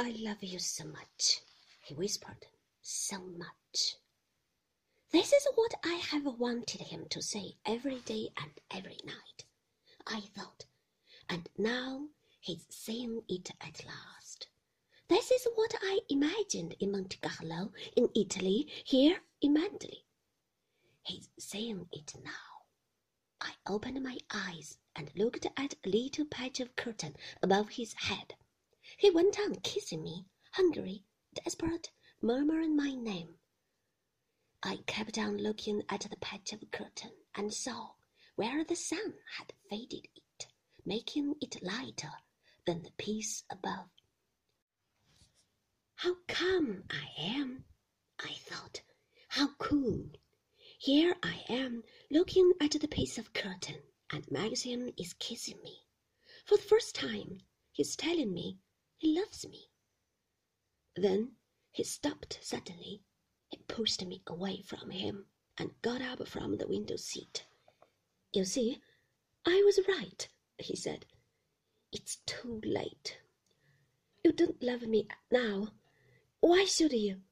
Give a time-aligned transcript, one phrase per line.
[0.00, 1.40] I love you so much,
[1.82, 2.46] he whispered.
[2.80, 3.96] So much.
[5.10, 9.44] This is what I have wanted him to say every day and every night,
[10.06, 10.66] I thought,
[11.28, 12.06] and now
[12.38, 14.46] he's saying it at last.
[15.08, 20.04] This is what I imagined in Monte Carlo, in Italy, here in Manderley.
[21.02, 22.66] He's saying it now.
[23.40, 28.34] I opened my eyes and looked at a little patch of curtain above his head.
[28.98, 33.36] He went on kissing me, hungry, desperate, murmuring my name.
[34.60, 37.92] I kept on looking at the patch of curtain and saw
[38.34, 40.48] where the sun had faded it,
[40.84, 42.10] making it lighter
[42.66, 43.88] than the piece above.
[45.94, 47.66] How calm I am,
[48.18, 48.82] I thought.
[49.28, 50.10] How cool.
[50.80, 53.80] Here I am looking at the piece of curtain,
[54.10, 55.84] and Maxim is kissing me.
[56.46, 58.58] For the first time, he's telling me
[58.98, 59.70] he loves me.
[60.94, 61.36] Then
[61.72, 63.02] he stopped suddenly
[63.48, 67.46] he pushed me away from him and got up from the window seat.
[68.32, 68.82] You see,
[69.46, 71.06] I was right, he said.
[71.92, 73.18] It's too late.
[74.22, 75.72] You don't love me now.
[76.40, 77.22] Why should you?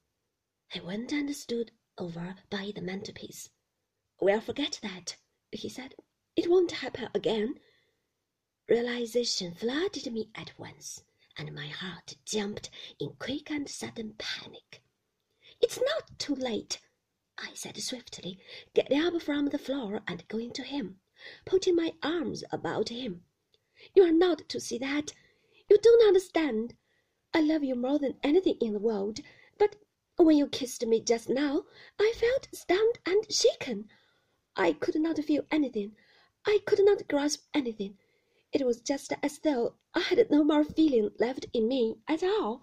[0.71, 3.51] He went and stood over by the mantelpiece.
[4.21, 5.17] We'll forget that,
[5.53, 5.95] he said.
[6.35, 7.61] It won't happen again.
[8.69, 11.03] Realization flooded me at once,
[11.37, 14.83] and my heart jumped in quick and sudden panic.
[15.61, 16.81] It's not too late,
[17.39, 18.39] I said swiftly,
[18.75, 21.01] getting up from the floor and going to him,
[21.45, 23.25] putting my arms about him.
[23.95, 25.13] You are not to see that.
[25.69, 26.75] You don't understand.
[27.35, 29.21] I love you more than anything in the world,
[29.59, 29.77] but
[30.17, 31.65] when you kissed me just now,
[31.99, 33.91] I felt stunned and shaken.
[34.57, 35.95] I could not feel anything.
[36.47, 37.99] I could not grasp anything.
[38.59, 42.63] It was just as though I had no more feeling left in me at all.